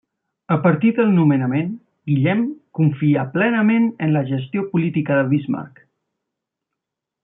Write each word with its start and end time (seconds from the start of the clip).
A 0.53 0.55
partir 0.61 0.89
del 0.99 1.11
nomenament, 1.17 1.69
Guillem 2.11 2.41
confià 2.79 3.27
plenament 3.37 3.87
en 4.07 4.19
la 4.19 4.27
gestió 4.33 4.67
política 4.75 5.19
de 5.23 5.31
Bismarck. 5.37 5.83